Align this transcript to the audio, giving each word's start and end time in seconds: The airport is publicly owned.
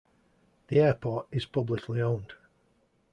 The 0.69 0.79
airport 0.79 1.27
is 1.29 1.45
publicly 1.45 2.01
owned. 2.01 2.33